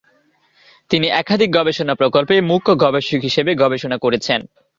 তিনি 0.91 1.07
একাধিক 1.21 1.49
গবেষণা 1.53 1.93
প্রকল্পে 1.95 2.35
মুখ্য 2.41 2.69
গবেষক 2.83 3.19
হিসেবে 3.21 3.51
গবেষণা 3.55 3.97
করেছেন। 3.97 4.39